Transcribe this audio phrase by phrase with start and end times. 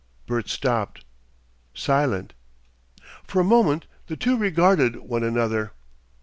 [0.25, 1.05] Bert stopped,
[1.75, 2.33] silent.
[3.23, 5.73] For a moment the two regarded one another.